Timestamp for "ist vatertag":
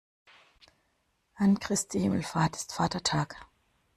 2.55-3.45